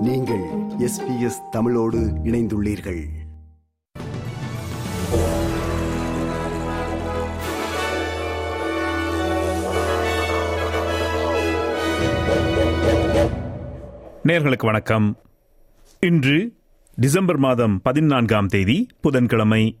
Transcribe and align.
நீங்கள் 0.00 0.42
எஸ்பிஎஸ் 0.78 1.48
தமிழோடு 1.50 1.98
இணைந்துள்ளீர்கள். 1.98 3.04
நேர்களுக்கு 14.24 14.64
வணக்கம். 14.64 15.16
இன்று 16.00 16.52
டிசம்பர் 16.96 17.36
மாதம் 17.36 17.80
பதினான்காம் 17.82 18.46
தேதி 18.46 18.86
புதன்கிழமை. 19.00 19.78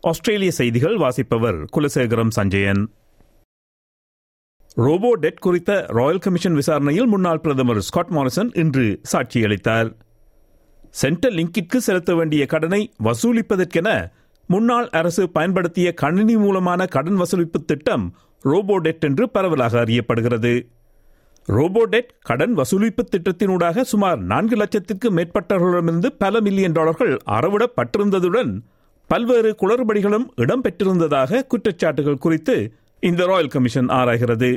ஆஸ்திரேலிய 0.00 0.50
செய்திகள் 0.50 0.96
வாசிப்பவர் 0.96 1.64
குலசேகரம் 1.76 2.30
சஞ்சயன். 2.30 2.90
ரோபோ 4.76 5.10
டெட் 5.14 5.38
குறித்த 5.38 5.86
ராயல் 5.88 6.18
கமிஷன் 6.18 6.52
விசாரணையில் 6.52 7.06
முன்னாள் 7.06 7.40
பிரதமர் 7.40 7.78
ஸ்காட் 7.80 8.10
மாரிசன் 8.10 8.50
இன்று 8.52 9.00
சாட்சியளித்தார். 9.12 9.88
சென்ட்ரல் 10.90 11.34
லிங்கிற்கு 11.34 11.76
செலுத்த 11.76 12.14
வேண்டிய 12.14 12.42
கடனை 12.46 12.80
வசூலிப்பதற்கென 13.04 13.88
முன்னாள் 14.48 14.88
அரசு 14.88 15.30
பயன்படுத்திய 15.30 15.94
கணினி 15.94 16.36
மூலமான 16.36 16.86
கடன் 16.86 17.18
வசூலிப்பு 17.22 17.60
திட்டம் 17.64 18.04
ரோபோடெட் 18.44 19.00
என்று 19.00 19.30
பரவலாக 19.30 19.80
அறியப்படுகிறது. 19.84 20.54
ரோபோடெட் 21.48 22.10
கடன் 22.22 22.54
வசூலிப்பு 22.56 23.02
திட்டத்தினூடாக 23.10 23.80
சுமார் 23.92 24.18
நான்கு 24.32 24.56
லட்சத்திற்கு 24.56 25.10
மேற்பட்டவர்களிடமிருந்து 25.10 26.10
பல 26.18 26.40
மில்லியன் 26.40 26.72
டாலர்கள் 26.72 27.14
அறவிடப்பட்டிருந்ததுடன் 27.36 28.50
பல்வேறு 29.10 29.50
குளறுபடிகளும் 29.62 30.26
இடம்பெற்றிருந்ததாக 30.36 31.46
குற்றச்சாட்டுகள் 31.52 32.24
குறித்து 32.24 32.56
இந்த 33.06 33.26
ராயல் 33.26 33.48
கமிஷன் 33.48 33.88
ஆராய்கிறது 33.88 34.50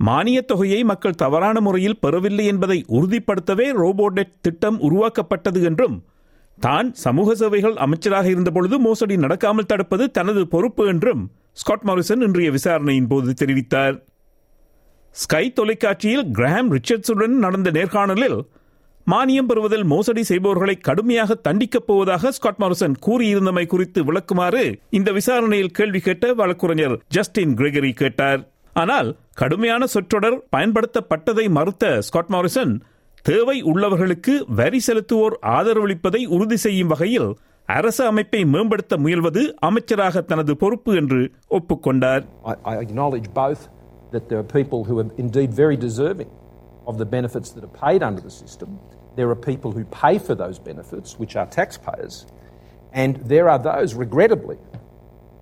மானியத் 0.00 0.46
தொகையை 0.46 0.84
மக்கள் 0.84 1.14
தவறான 1.14 1.60
முறையில் 1.60 1.98
பெறவில்லை 1.98 2.46
என்பதை 2.46 2.84
உறுதிப்படுத்தவே 2.88 3.66
ரோபோடெட் 3.80 4.32
திட்டம் 4.40 4.78
உருவாக்கப்பட்டது 4.80 5.62
என்றும் 5.62 5.96
தான் 6.58 6.88
சமூக 6.94 7.34
சேவைகள் 7.34 7.76
அமைச்சராக 7.76 8.28
இருந்தபொழுது 8.28 8.78
மோசடி 8.78 9.16
நடக்காமல் 9.16 9.66
தடுப்பது 9.66 10.10
தனது 10.10 10.46
பொறுப்பு 10.48 10.86
என்றும் 10.86 11.22
ஸ்காட் 11.52 11.86
மாரிசன் 11.86 12.22
இன்றைய 12.22 12.50
விசாரணையின் 12.50 13.06
போது 13.06 13.30
தெரிவித்தார். 13.40 13.96
ஸ்கை 15.16 15.52
தொலைக்காட்சியில் 15.52 16.26
கிரஹாம் 16.34 16.70
ரிச்சர்ட்ஸுடன் 16.70 17.36
நடந்த 17.44 17.70
நேர்காணலில் 17.70 18.38
மானியம் 19.10 19.46
பெறுவதில் 19.46 19.84
மோசடி 19.84 20.22
செய்பவர்களை 20.22 20.74
கடுமையாக 20.88 21.36
தண்டிக்கப் 21.46 21.86
போவதாக 21.86 22.32
ஸ்காட் 22.36 22.60
மாரிசன் 22.62 22.96
கூறியிருந்தமை 23.06 23.64
குறித்து 23.66 24.00
விளக்குமாறு 24.08 24.64
இந்த 24.98 25.10
விசாரணையில் 25.12 25.74
கேள்வி 25.78 26.00
கேட்ட 26.00 26.32
வழக்குரைஞர் 26.34 26.96
ஜஸ்டின் 27.08 27.54
கிரெகரி 27.54 27.92
கேட்டார் 27.92 28.40
ஆனால் 28.76 29.08
கடுமையான 29.34 29.86
சொற்றொடர் 29.86 30.36
பயன்படுத்தப்பட்டதை 30.56 31.46
மறுத்த 31.50 31.92
ஸ்காட் 32.08 32.32
மாரிசன் 32.34 32.74
தேவை 33.24 33.56
உள்ளவர்களுக்கு 33.70 34.34
வரி 34.60 34.80
செலுத்துவோர் 34.86 35.36
ஆதரவளிப்பதை 35.56 36.22
உறுதி 36.36 36.58
செய்யும் 36.58 36.92
வகையில் 36.92 37.30
அரசு 37.68 38.02
அமைப்பை 38.04 38.42
மேம்படுத்த 38.52 38.96
முயல்வது 38.96 39.42
அமைச்சராக 39.68 40.22
தனது 40.24 40.54
பொறுப்பு 40.56 40.92
என்று 41.02 41.22
ஒப்புக்கொண்டார் 41.50 42.24
that 44.12 44.24
there 44.28 44.38
are 44.38 44.48
people 44.52 44.80
who 44.84 44.94
are 44.98 45.10
indeed 45.16 45.50
very 45.54 45.76
deserving 45.78 46.30
of 46.84 46.98
the 46.98 47.06
benefits 47.08 47.50
that 47.50 47.64
are 47.64 47.76
paid 47.76 48.02
under 48.02 48.20
the 48.20 48.32
system. 48.32 48.70
There 49.16 49.28
are 49.30 49.36
people 49.36 49.72
who 49.72 49.84
pay 49.84 50.18
for 50.18 50.34
those 50.34 50.58
benefits, 50.58 51.18
which 51.18 51.36
are 51.36 51.46
taxpayers. 51.46 52.26
And 52.92 53.16
there 53.16 53.48
are 53.48 53.58
those, 53.58 53.94
regrettably, 53.94 54.58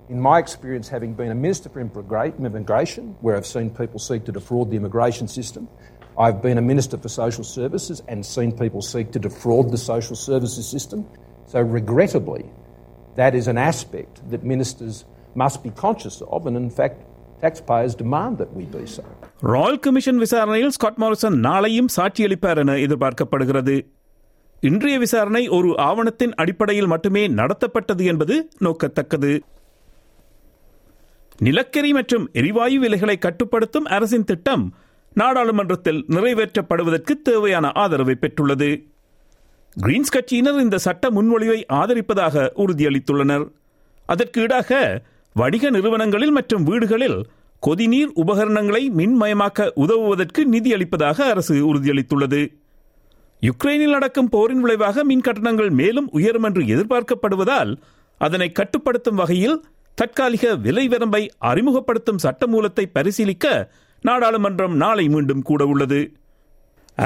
in 0.09 0.21
my 0.21 0.39
experience, 0.39 0.89
having 0.89 1.15
been 1.15 1.31
a 1.31 1.35
Minister 1.35 1.69
for 1.69 1.81
Immigration, 1.81 3.17
where 3.21 3.37
I've 3.37 3.47
seen 3.47 3.71
people 3.71 3.99
seek 3.99 4.25
to 4.25 4.33
defraud 4.33 4.71
the 4.71 4.77
immigration 4.77 5.29
system, 5.29 5.69
I've 6.19 6.43
been 6.43 6.59
a 6.59 6.63
Minister 6.63 6.97
for 6.97 7.09
Social 7.09 7.45
Services 7.45 8.03
and 8.09 8.25
seen 8.25 8.57
people 8.57 8.83
seek 8.83 9.13
to 9.13 9.19
defraud 9.19 9.71
the 9.71 9.79
social 9.79 10.17
services 10.17 10.69
system. 10.69 11.07
So, 11.47 11.61
regrettably, 11.61 12.47
that 13.15 13.35
is 13.35 13.49
an 13.49 13.59
aspect 13.59 14.29
that 14.31 14.43
ministers 14.43 15.05
must 15.35 15.63
be 15.63 15.71
conscious 15.71 16.21
of, 16.23 16.47
and 16.47 16.57
in 16.57 16.71
fact, 16.71 17.03
taxpayers 17.43 17.95
demand 18.03 18.35
that 18.41 18.51
we 18.59 18.65
be 18.75 18.85
so. 18.85 19.05
Royal 19.41 19.79
commission 19.79 20.17
விசாரணையில் 20.17 20.71
Scott 20.71 20.99
Morrison 21.01 21.37
நாளையும் 21.49 21.93
சாட்சியளிப்பார் 21.97 22.57
என 22.57 22.73
எதிர்பார்க்கப்படுகிறது. 22.73 23.87
இன்றைய 24.61 24.99
விசாரணை 24.99 25.49
ஒரு 25.49 25.75
ஆவணத்தின் 25.79 26.35
அடிப்படையில் 26.35 26.87
மட்டுமே 26.87 27.29
நடத்தப்பட்டது 27.29 28.05
என்பது 28.05 28.49
நோக்கத்தக்கது. 28.61 29.39
நிலக்கரி 31.39 31.93
மற்றும் 31.93 32.29
எரிவாயு 32.33 32.81
விலைகளை 32.81 33.19
கட்டுப்படுத்தும் 33.19 33.85
அரசின் 33.85 34.25
திட்டம் 34.25 34.75
நாடாளுமன்றத்தில் 35.13 36.05
நிறைவேற்றப்படுவதற்கு 36.09 37.11
தேவையான 37.23 37.71
ஆதரவை 37.75 38.17
பெற்றுள்ளது. 38.21 38.71
கிரீன்ஸ் 39.83 40.15
கட்சியினர் 40.17 40.61
இந்த 40.61 40.79
சட்ட 40.79 41.11
முன்மொழிவை 41.11 41.61
ஆதரிப்பதாக 41.73 42.49
உறுதியளித்துள்ளனர். 42.57 43.47
அதற்கு 44.07 44.41
ஈடாக 44.41 45.03
வணிக 45.39 45.71
நிறுவனங்களில் 45.71 46.31
மற்றும் 46.31 46.65
வீடுகளில் 46.65 47.19
கொதிநீர் 47.63 48.13
உபகரணங்களை 48.15 48.91
மின்மயமாக்க 48.91 49.71
உதவுவதற்கு 49.75 50.41
நிதியளிப்பதாக 50.53 51.19
அரசு 51.25 51.55
உறுதியளித்துள்ளது. 51.71 52.41
யுக்ரைனில் 53.43 53.91
நடக்கும் 53.91 54.29
போரின் 54.29 54.61
விளைவாக 54.61 55.05
மின் 55.05 55.21
கட்டணங்கள் 55.21 55.71
மேலும் 55.71 56.09
உயரும் 56.11 56.43
என்று 56.43 56.63
எதிர்பார்க்கப்படுவதால் 56.67 57.73
அதனை 58.21 58.49
கட்டுப்படுத்தும் 58.53 59.15
வகையில் 59.15 59.59
தற்காலிக 59.95 60.55
விலை 60.57 60.89
வரம்பை 60.89 61.31
அறிமுகப்படுத்தும் 61.39 62.23
சட்டமூலத்தை 62.23 62.85
பரிசீலிக்க 62.93 63.47
நாடாளுமன்றம் 64.05 64.75
நாளை 64.75 65.09
மீண்டும் 65.09 65.43
கூட 65.43 65.63
உள்ளது 65.67 66.01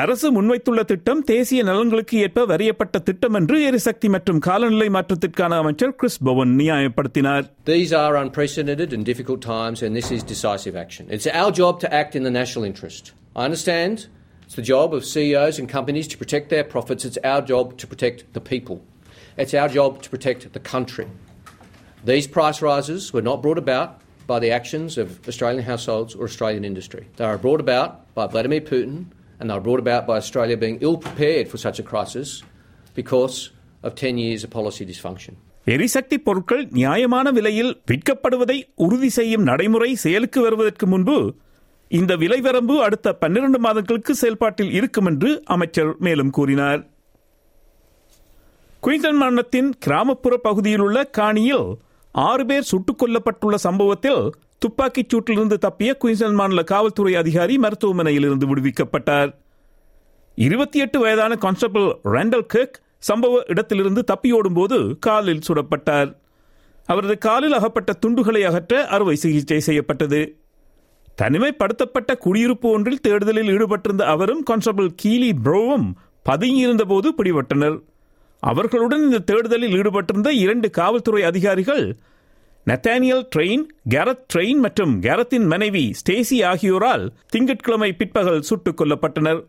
அரசு 0.02 0.28
முன்வைத்துள்ள 0.36 0.82
திட்டம் 0.90 1.22
தேசிய 1.30 1.60
நலன்களுக்கு 1.68 2.16
ஏற்ப 2.26 2.44
வரையப்பட்ட 2.52 3.00
திட்டம் 3.10 3.36
என்று 3.40 3.58
எரிசக்தி 3.68 4.08
மற்றும் 4.16 4.40
காலநிலை 4.48 4.88
மாற்றத்திற்கான 4.96 5.58
அமைச்சர் 5.64 5.94
கிறிஸ் 6.00 6.20
பவன் 6.30 6.52
நியாயப்படுத்தினார் 6.62 7.46
These 7.72 7.92
are 8.02 8.14
unprecedented 8.24 8.92
and 8.96 9.04
difficult 9.12 9.42
times, 9.56 9.80
and 9.86 9.94
this 10.00 10.10
is 10.16 10.22
decisive 10.34 10.76
action. 10.84 11.06
It's 11.18 11.30
our 11.42 11.52
job 11.62 11.76
to 11.84 11.90
act 12.02 12.16
in 12.20 12.26
the 12.30 12.34
national 12.42 12.66
interest. 12.72 13.04
I 13.40 13.46
understand 13.50 13.96
it's 14.46 14.58
the 14.62 14.68
job 14.74 14.90
of 14.98 15.02
CEOs 15.14 15.56
and 15.62 15.68
companies 15.78 16.10
to 16.14 16.18
protect 16.18 16.48
their 16.54 16.66
profits. 16.76 17.04
It's 17.10 17.22
our 17.32 17.42
job 17.54 17.66
to 17.82 17.88
protect 17.88 18.20
the 18.34 18.44
people. 18.52 18.78
It's 19.38 19.56
our 19.62 19.70
job 19.70 19.92
to 20.04 20.10
protect 20.10 20.42
the 20.54 20.64
country. 20.74 21.08
These 22.06 22.28
price 22.38 22.60
rises 22.72 23.14
were 23.16 23.26
not 23.32 23.42
brought 23.42 23.62
about 23.66 23.90
by 24.28 24.40
the 24.40 24.52
actions 24.52 24.92
of 24.98 25.08
Australian 25.32 25.64
households 25.64 26.14
or 26.14 26.26
Australian 26.26 26.66
industry. 26.66 27.04
They 27.18 27.26
are 27.26 27.38
brought 27.38 27.62
about 27.62 27.90
by 28.18 28.26
Vladimir 28.28 28.64
Putin, 28.72 28.96
and 29.43 29.51
they 29.51 29.57
were 29.57 29.65
brought 29.67 29.83
about 29.83 30.03
by 30.07 30.17
Australia 30.17 30.57
being 30.57 30.79
ill 30.81 30.97
prepared 30.99 31.47
for 31.49 31.59
such 31.59 31.79
a 31.79 31.85
crisis 31.85 32.29
because 32.97 33.37
of 33.83 33.95
10 34.01 34.19
years 34.19 34.43
of 34.45 34.53
policy 34.53 34.85
dysfunction. 34.87 35.35
எரிசக்தி 35.67 36.17
பொருட்கள் 36.19 36.63
நியாயமான 36.73 37.31
விலையில் 37.31 37.73
விற்கப்படுவதை 37.91 38.57
உறுதி 38.77 39.11
செய்யும் 39.11 39.43
நடைமுறை 39.43 39.91
செயலுக்கு 39.97 40.41
வருவதற்கு 40.41 40.87
முன்பு 40.87 41.17
இந்த 41.91 42.13
விலை 42.17 42.41
வரம்பு 42.41 42.77
அடுத்த 42.85 43.09
பன்னிரண்டு 43.15 43.59
மாதங்களுக்கு 43.59 44.15
செயல்பாட்டில் 44.15 44.73
இருக்கும் 44.73 45.07
என்று 45.07 45.31
அமைச்சர் 45.47 45.93
மேலும் 45.99 46.31
கூறினார் 46.31 46.81
குயின்ஸ்லாந்து 48.83 49.19
மாநிலத்தின் 49.19 49.71
கிராமப்புற 49.79 50.37
பகுதியில் 50.41 50.81
உள்ள 50.81 51.05
காணியில் 51.19 51.67
ஆறு 52.15 52.47
பேர் 52.47 52.71
சுட்டுக் 52.71 53.01
கொல்லப்பட்டுள்ள 53.03 53.59
சம்பவத்தில் 53.67 54.23
துப்பாக்கிச் 54.63 55.11
சூட்டிலிருந்து 55.13 55.57
தப்பிய 55.67 55.93
குயின்ஸ்லாந்து 55.97 56.41
மாநில 56.41 56.63
காவல்துறை 56.63 57.15
அதிகாரி 57.15 57.59
மருத்துவமனையில் 57.59 58.23
இருந்து 58.23 58.47
விடுவிக்கப்பட்டார். 58.47 59.31
இருபத்தி 60.35 60.79
எட்டு 60.79 60.99
வயதான 60.99 61.37
கான்ஸ்டபிள் 61.37 61.87
ரேண்டல் 62.05 62.47
கேக் 62.55 62.77
சம்பவ 63.09 63.41
இடத்திலிருந்து 63.47 64.05
தப்பியோடும் 64.13 64.55
போது 64.55 64.99
காலில் 64.99 65.43
சுடப்பட்டார். 65.49 66.11
அவரது 66.87 67.19
காலில் 67.19 67.53
அகப்பட்ட 67.53 67.93
துண்டுகளை 67.93 68.43
அகற்ற 68.45 68.87
அறுவை 68.87 69.17
சிகிச்சை 69.17 69.61
செய்யப்பட்டது. 69.61 70.21
தனிமைப்படுத்தப்பட்ட 71.23 72.13
குடியிருப்பு 72.19 72.69
ஒன்றில் 72.71 73.01
தேடுதலில் 73.01 73.49
ஈடுபட்டிருந்த 73.49 74.03
அவரும் 74.15 74.43
கான்ஸ்டபிள் 74.43 74.91
கீலி 75.03 75.31
ப்ரோவும் 75.45 75.89
பதுங்கியிருந்த 76.31 76.85
போது 76.85 77.09
பிடிபட்டனர். 77.19 77.79
அவர்களுடன் 78.43 79.03
இந்த 79.03 79.19
தேடுதலில் 79.19 79.75
ஈடுபட்டிருந்த 79.75 80.31
இரண்டு 80.45 80.71
காவல்துறை 80.71 81.23
அதிகாரிகள் 81.23 81.85
நத்தானியல் 82.67 83.29
ட்ரெயின் 83.37 83.63
கேரத் 83.91 84.25
ட்ரெயின் 84.35 84.57
மற்றும் 84.57 85.01
கேரத்தின் 85.01 85.47
மனைவி 85.47 85.93
ஸ்டேசி 85.93 86.43
ஆகியோரால் 86.43 87.11
திங்கட்கிழமை 87.29 87.93
பிற்பகல் 87.93 88.43
சுட்டுக் 88.43 88.81
கொல்லப்பட்டனர். 88.81 89.45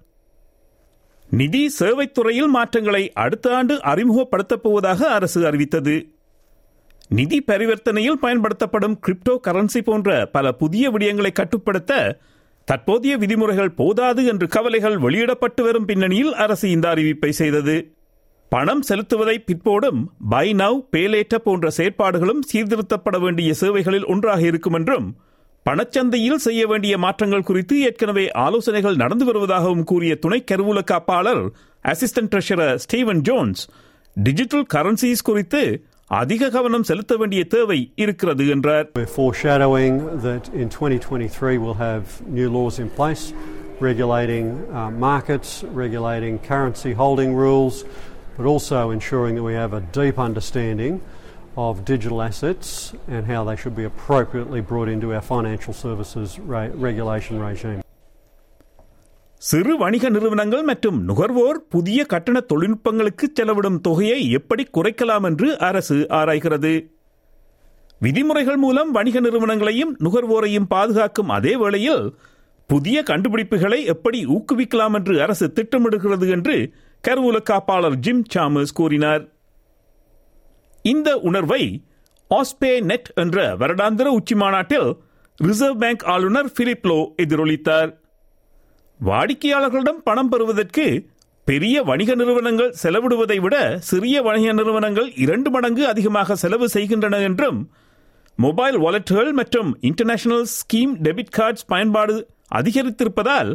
நிதி 1.29 1.73
சேவைத்துறையில் 1.79 2.47
மாற்றங்களை 2.47 3.11
அடுத்த 3.11 3.55
ஆண்டு 3.55 3.75
அறிமுகப்படுத்தப் 3.75 4.63
போவதாக 4.63 5.11
அரசு 5.11 5.45
அறிவித்தது. 5.45 6.07
நிதி 7.09 7.43
பரிவர்த்தனையில் 7.47 8.19
பயன்படுத்தப்படும் 8.21 8.99
கிரிப்டோ 9.07 9.39
கரன்சி 9.47 9.81
போன்ற 9.83 10.25
பல 10.25 10.51
புதிய 10.51 10.91
விடயங்களை 10.91 11.31
கட்டுப்படுத்த 11.31 12.19
தற்போதைய 12.65 13.17
விதிமுறைகள் 13.17 13.71
போதாது 13.71 14.25
என்று 14.25 14.47
கவலைகள் 14.47 14.97
வெளியிடப்பட்டு 14.97 15.63
வரும் 15.63 15.85
பின்னணியில் 15.85 16.33
அரசு 16.33 16.69
இந்த 16.69 16.89
அறிவிப்பை 16.89 17.29
செய்தது. 17.29 17.95
பணம் 18.53 18.81
செலுத்துவதை 18.87 19.35
பிற்போடும் 19.45 20.01
பை 20.29 20.47
நவ் 20.53 20.79
பேலேட்ட 20.91 21.35
போன்ற 21.35 21.67
செயற்பாடுகளும் 21.77 22.41
சீர்திருத்தப்பட 22.49 23.17
வேண்டிய 23.19 23.53
சேவைகளில் 23.53 24.05
ஒன்றாக 24.05 24.41
இருக்கும் 24.41 24.73
என்றும் 24.73 25.07
பணச்சந்தையில் 25.65 26.43
செய்ய 26.45 26.67
வேண்டிய 26.67 26.97
மாற்றங்கள் 26.97 27.41
குறித்து 27.41 27.75
ஏற்கனவே 27.81 28.25
ஆலோசனைகள் 28.31 28.95
நடந்து 28.95 29.25
வருவதாகவும் 29.25 29.83
கூறிய 29.83 30.15
துணை 30.15 30.39
கருவூல 30.51 30.79
காப்பாளர் 30.91 31.43
assistant 31.85 32.31
treasurer 32.33 32.75
Steven 32.75 33.21
Jones 33.21 33.63
digital 34.15 34.65
currencies 34.73 35.23
குறித்து 35.23 35.63
அதிக 36.11 36.49
கவனம் 36.49 36.83
செலுத்த 36.83 37.13
வேண்டிய 37.15 37.43
தேவை 37.47 37.79
இருக்கிறது 37.95 38.45
என்றார். 38.47 38.87
Foreshadowing 39.15 39.95
that 40.27 40.45
in 40.53 40.67
2023 40.69 41.57
we'll 41.57 41.81
have 41.81 42.05
new 42.29 42.49
laws 42.49 42.77
in 42.79 42.89
place 42.89 43.25
regulating 43.81 44.47
uh, 44.71 44.91
markets, 45.07 45.51
regulating 45.73 46.35
currency 46.41 46.93
holding 46.93 47.31
rules, 47.35 47.77
but 48.37 48.45
also 48.45 48.91
ensuring 48.91 49.35
that 49.35 49.43
we 49.43 49.55
have 49.55 49.73
a 49.73 49.83
deep 49.93 50.17
understanding 50.19 50.93
of 51.57 51.83
digital 51.85 52.21
assets 52.21 52.67
and 53.07 53.25
how 53.27 53.41
they 53.43 53.55
should 53.55 53.75
be 53.75 53.85
appropriately 53.85 54.61
brought 54.63 54.89
into 54.89 55.13
our 55.13 55.23
financial 55.23 55.73
services 55.75 56.29
re- 56.47 56.71
regulation 56.81 57.35
regime. 57.41 57.79
சிறு 59.41 59.73
வணிக 59.77 60.09
நிறுவனங்கள் 60.09 60.61
மற்றும் 60.63 60.99
நுகர்வோர் 61.03 61.57
புதிய 61.69 62.01
கட்டண 62.05 62.39
தொழில்நுட்பங்களுக்கு 62.41 63.25
செலவிடும் 63.33 63.79
தொகையை 63.81 64.19
எப்படி 64.31 64.63
குறைக்கலாம் 64.73 65.25
என்று 65.29 65.47
அரசு 65.59 65.97
ஆராய்கிறது 66.19 66.71
விதிமுறைகள் 68.01 68.57
மூலம் 68.57 68.91
வணிக 68.91 69.19
நிறுவனங்களையும் 69.19 69.91
நுகர்வோரையும் 70.05 70.67
பாதுகாக்கும் 70.67 71.29
அதே 71.29 71.55
வேளையில் 71.55 72.05
புதிய 72.69 72.97
கண்டுபிடிப்புகளை 73.03 73.79
எப்படி 73.93 74.19
ஊக்குவிக்கலாம் 74.27 74.95
என்று 74.99 75.15
அரசு 75.21 75.47
திட்டமிடுகிறது 75.57 76.27
என்று 76.29 76.55
கருவூல 77.07 77.37
காப்பாளர் 77.49 77.95
ஜிம் 78.05 78.25
சாமஸ் 78.33 78.73
கூறினார். 78.73 79.23
இந்த 80.81 81.09
உணர்வை 81.29 81.63
ஆஸ்பே 82.31 82.71
நெட் 82.89 83.09
என்ற 83.15 83.37
வருடாந்திர 83.61 84.07
உச்சி 84.17 84.35
மாநாட்டில் 84.35 84.87
ரிசர்வ் 85.39 85.81
பேங்க் 85.81 86.05
ஆளுநர் 86.13 86.51
பிலிப் 86.51 86.87
லோ 86.89 86.97
எதிரொலித்தார். 87.23 87.91
வாடிக்கையாளர்களிடம் 88.99 90.01
பணம் 90.03 90.29
பெறுவதற்கு 90.29 90.85
பெரிய 91.47 91.75
வணிக 91.81 92.15
நிறுவனங்கள் 92.15 92.75
செலவிடுவதை 92.83 93.37
விட 93.41 93.55
சிறிய 93.89 94.17
வணிக 94.21 94.53
நிறுவனங்கள் 94.53 95.09
இரண்டு 95.15 95.49
மடங்கு 95.49 95.83
அதிகமாக 95.87 96.35
செலவு 96.35 96.67
செய்கின்றன 96.69 97.19
என்றும் 97.19 97.59
மொபைல் 98.37 98.77
வாலெட்டுகள் 98.77 99.31
மற்றும் 99.31 99.69
இன்டர்நேஷனல் 99.81 100.45
ஸ்கீம் 100.57 100.93
டெபிட் 101.07 101.35
கார்ட்ஸ் 101.37 101.65
பயன்பாடு 101.67 102.15
அதிகரித்திருப்பதால் 102.55 103.51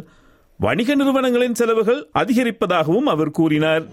வணிக 0.63 0.95
நிறுவனங்களின் 0.95 1.55
செலவுகள் 1.55 1.99
அதிகரிப்பதாகவும் 2.13 3.05
அவர் 3.11 3.31
கூறினார். 3.31 3.83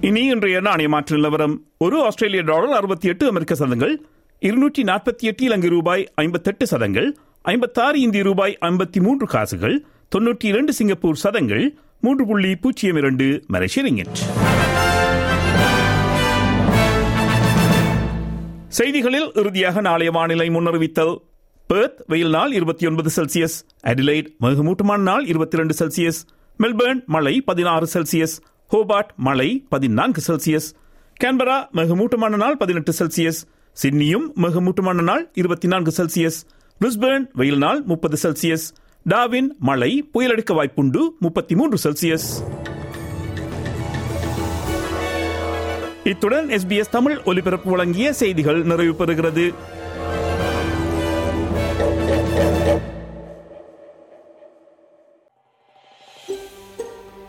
இனி 0.00 0.22
இன்றைய 0.26 0.60
நாணய 0.60 0.88
மாற்று 0.88 1.16
நிலவரம். 1.16 1.66
ஒரு 1.78 2.04
ஆஸ்திரேலிய 2.04 2.42
டாலர் 2.42 2.72
அறுபத்தி 2.72 3.08
எட்டு 3.08 3.26
அமெரிக்க 3.26 3.54
சதங்கள் 3.54 4.02
இருநூற்றி 4.38 4.82
நாற்பத்தி 4.82 5.26
எட்டு 5.30 5.44
இலங்கை 5.44 5.68
ரூபாய் 5.68 6.08
ஐம்பத்தெட்டு 6.14 6.66
சதங்கள் 6.66 7.16
ஐம்பத்தாறு 7.42 8.00
இந்திய 8.00 8.22
ரூபாய் 8.22 8.58
ஐம்பத்தி 8.60 9.00
மூன்று 9.00 9.26
காசுகள் 9.26 9.84
தொன்னூற்றி 10.16 10.44
இரண்டு 10.44 10.72
சிங்கப்பூர் 10.72 11.22
சதங்கள் 11.26 11.76
மூன்று 12.00 12.26
புள்ளி 12.26 12.56
பூஜ்ஜியம் 12.56 12.96
இரண்டு 12.96 13.44
மலேசிய 13.46 13.84
ரிங்கெட். 13.88 14.16
செய்திகளில் 18.68 19.30
இறுதியாக 19.32 19.80
நாளைய 19.80 20.10
வானிலை 20.10 20.50
முன்னறிவித்தல். 20.50 21.16
பெர்த் 21.70 22.00
வெயில் 22.08 22.30
நாள் 22.30 22.52
இருபத்தி 22.52 22.84
ஒன்பது 22.86 23.10
செல்சியஸ் 23.14 23.56
அடிலைட் 23.84 24.28
மிகமூட்டமான 24.44 25.00
நாள் 25.02 25.24
இருபத்தி 25.26 25.58
ரெண்டு 25.60 25.74
செல்சியஸ் 25.74 26.20
மெல்பர்ன் 26.60 27.00
மழை 27.08 27.34
பதினாறு 27.48 27.86
செல்சியஸ் 27.94 28.34
ஹோபார்ட் 28.70 29.10
மழை 29.26 29.48
பதினான்கு 29.68 30.20
செல்சியஸ் 30.20 30.68
கேன்பரா 31.20 31.58
மிகமூட்டமான 31.78 32.36
நாள் 32.36 32.56
பதினெட்டு 32.56 32.92
செல்சியஸ் 32.92 33.40
சிட்னியும் 33.76 34.26
மிகமூட்டமான 34.44 35.02
நாள் 35.02 35.24
இருபத்தி 35.34 35.68
நான்கு 35.68 35.92
செல்சியஸ் 35.98 36.38
பிரிஸ்பேர்ன் 36.80 37.26
வெயில் 37.34 37.60
நாள் 37.60 37.80
முப்பது 37.86 38.16
செல்சியஸ் 38.22 38.66
டாவின் 39.06 39.50
மழை 39.62 39.92
புயலடிக்க 40.14 40.52
வாய்ப்புண்டு 40.54 41.02
முப்பத்தி 41.20 41.54
மூன்று 41.54 41.78
செல்சியஸ் 41.84 42.28
இத்துடன் 46.06 46.48
எஸ்பிஎஸ் 46.54 46.92
தமிழ் 46.92 47.16
ஒலிபரப்பு 47.24 47.68
வழங்கிய 47.70 48.08
செய்திகள் 48.14 48.60
நிறைவு 48.64 48.92
பெறுகிறது 48.98 49.44